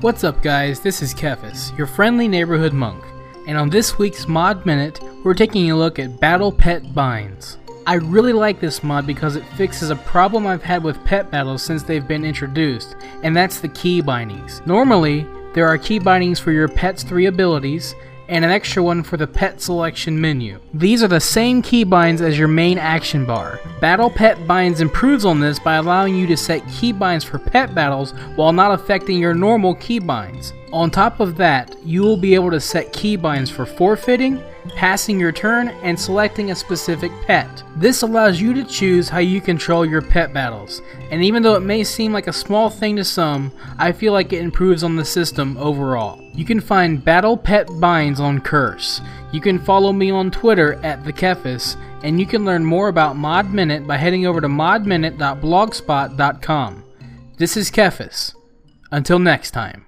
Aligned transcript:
What's 0.00 0.22
up, 0.22 0.44
guys? 0.44 0.78
This 0.78 1.02
is 1.02 1.12
Kefis, 1.12 1.76
your 1.76 1.88
friendly 1.88 2.28
neighborhood 2.28 2.72
monk, 2.72 3.02
and 3.48 3.58
on 3.58 3.68
this 3.68 3.98
week's 3.98 4.28
Mod 4.28 4.64
Minute, 4.64 5.00
we're 5.24 5.34
taking 5.34 5.72
a 5.72 5.76
look 5.76 5.98
at 5.98 6.20
Battle 6.20 6.52
Pet 6.52 6.94
Binds. 6.94 7.58
I 7.84 7.94
really 7.94 8.32
like 8.32 8.60
this 8.60 8.84
mod 8.84 9.08
because 9.08 9.34
it 9.34 9.44
fixes 9.56 9.90
a 9.90 9.96
problem 9.96 10.46
I've 10.46 10.62
had 10.62 10.84
with 10.84 11.04
pet 11.04 11.32
battles 11.32 11.64
since 11.64 11.82
they've 11.82 12.06
been 12.06 12.24
introduced, 12.24 12.94
and 13.24 13.36
that's 13.36 13.58
the 13.58 13.70
key 13.70 14.00
bindings. 14.00 14.62
Normally, 14.66 15.26
there 15.52 15.66
are 15.66 15.76
key 15.76 15.98
bindings 15.98 16.38
for 16.38 16.52
your 16.52 16.68
pet's 16.68 17.02
three 17.02 17.26
abilities, 17.26 17.96
and 18.28 18.44
an 18.44 18.50
extra 18.50 18.82
one 18.82 19.02
for 19.02 19.16
the 19.16 19.26
pet 19.26 19.60
selection 19.60 20.20
menu. 20.20 20.60
These 20.74 21.02
are 21.02 21.08
the 21.08 21.20
same 21.20 21.62
keybinds 21.62 22.20
as 22.20 22.38
your 22.38 22.48
main 22.48 22.78
action 22.78 23.24
bar. 23.24 23.60
Battle 23.80 24.10
Pet 24.10 24.46
Binds 24.46 24.80
improves 24.80 25.24
on 25.24 25.40
this 25.40 25.58
by 25.58 25.76
allowing 25.76 26.14
you 26.14 26.26
to 26.26 26.36
set 26.36 26.62
keybinds 26.64 27.24
for 27.24 27.38
pet 27.38 27.74
battles 27.74 28.12
while 28.36 28.52
not 28.52 28.72
affecting 28.72 29.18
your 29.18 29.34
normal 29.34 29.74
keybinds. 29.76 30.52
On 30.70 30.90
top 30.90 31.20
of 31.20 31.38
that, 31.38 31.74
you 31.84 32.02
will 32.02 32.18
be 32.18 32.34
able 32.34 32.50
to 32.50 32.60
set 32.60 32.92
keybinds 32.92 33.50
for 33.50 33.64
forfeiting, 33.64 34.42
passing 34.76 35.18
your 35.18 35.32
turn, 35.32 35.68
and 35.82 35.98
selecting 35.98 36.50
a 36.50 36.54
specific 36.54 37.10
pet. 37.26 37.62
This 37.76 38.02
allows 38.02 38.38
you 38.38 38.52
to 38.52 38.64
choose 38.64 39.08
how 39.08 39.20
you 39.20 39.40
control 39.40 39.86
your 39.86 40.02
pet 40.02 40.34
battles, 40.34 40.82
and 41.10 41.24
even 41.24 41.42
though 41.42 41.54
it 41.54 41.60
may 41.60 41.82
seem 41.84 42.12
like 42.12 42.26
a 42.26 42.32
small 42.32 42.68
thing 42.68 42.96
to 42.96 43.04
some, 43.04 43.50
I 43.78 43.92
feel 43.92 44.12
like 44.12 44.34
it 44.34 44.42
improves 44.42 44.82
on 44.82 44.96
the 44.96 45.06
system 45.06 45.56
overall. 45.56 46.20
You 46.34 46.44
can 46.44 46.60
find 46.60 47.02
Battle 47.02 47.38
Pet 47.38 47.66
Binds 47.80 48.20
on 48.20 48.40
Curse. 48.40 49.00
You 49.32 49.40
can 49.40 49.58
follow 49.58 49.90
me 49.92 50.10
on 50.10 50.30
Twitter 50.30 50.74
at 50.84 51.02
TheKefis, 51.02 51.78
and 52.02 52.20
you 52.20 52.26
can 52.26 52.44
learn 52.44 52.62
more 52.64 52.88
about 52.88 53.16
Mod 53.16 53.54
Minute 53.54 53.86
by 53.86 53.96
heading 53.96 54.26
over 54.26 54.42
to 54.42 54.48
modminute.blogspot.com. 54.48 56.84
This 57.38 57.56
is 57.56 57.70
Kefis. 57.70 58.34
Until 58.90 59.18
next 59.18 59.50
time. 59.52 59.86